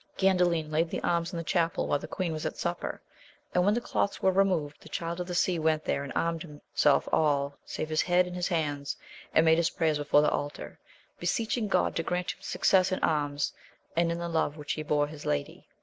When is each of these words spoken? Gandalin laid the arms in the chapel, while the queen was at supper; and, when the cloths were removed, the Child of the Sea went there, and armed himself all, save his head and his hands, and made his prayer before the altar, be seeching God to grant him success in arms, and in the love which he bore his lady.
Gandalin 0.17 0.71
laid 0.71 0.89
the 0.89 1.03
arms 1.03 1.31
in 1.31 1.37
the 1.37 1.43
chapel, 1.43 1.85
while 1.85 1.99
the 1.99 2.07
queen 2.07 2.33
was 2.33 2.43
at 2.43 2.57
supper; 2.57 2.99
and, 3.53 3.63
when 3.63 3.75
the 3.75 3.79
cloths 3.79 4.19
were 4.19 4.31
removed, 4.31 4.81
the 4.81 4.89
Child 4.89 5.19
of 5.19 5.27
the 5.27 5.35
Sea 5.35 5.59
went 5.59 5.85
there, 5.85 6.03
and 6.03 6.11
armed 6.15 6.41
himself 6.41 7.07
all, 7.13 7.55
save 7.67 7.89
his 7.89 8.01
head 8.01 8.25
and 8.25 8.35
his 8.35 8.47
hands, 8.47 8.97
and 9.31 9.45
made 9.45 9.59
his 9.59 9.69
prayer 9.69 9.93
before 9.93 10.23
the 10.23 10.31
altar, 10.31 10.79
be 11.19 11.27
seeching 11.27 11.67
God 11.67 11.95
to 11.97 12.01
grant 12.01 12.31
him 12.31 12.41
success 12.41 12.91
in 12.91 12.97
arms, 13.03 13.53
and 13.95 14.11
in 14.11 14.17
the 14.17 14.27
love 14.27 14.57
which 14.57 14.73
he 14.73 14.81
bore 14.81 15.05
his 15.05 15.23
lady. 15.23 15.67